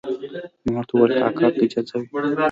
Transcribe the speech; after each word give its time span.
ما 0.65 0.71
ورته 0.77 0.93
وویل 0.95 1.11
کاکا 1.21 1.47
که 1.55 1.61
اجازه 1.65 1.95
وي. 1.99 2.05